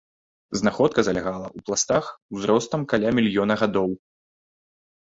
Знаходка 0.61 1.03
залягала 1.09 1.51
у 1.59 1.63
пластах, 1.67 2.07
узростам 2.39 2.81
каля 2.95 3.09
мільёна 3.21 3.53
гадоў. 3.65 3.89